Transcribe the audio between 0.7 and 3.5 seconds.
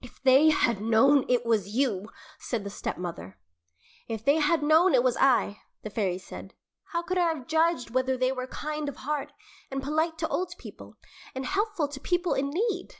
known it was you" said the stepmother.